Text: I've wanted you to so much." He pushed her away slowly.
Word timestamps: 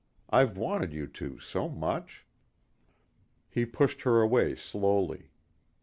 I've 0.31 0.57
wanted 0.57 0.93
you 0.93 1.05
to 1.05 1.37
so 1.37 1.69
much." 1.69 2.25
He 3.51 3.67
pushed 3.67 4.01
her 4.01 4.21
away 4.21 4.55
slowly. 4.55 5.29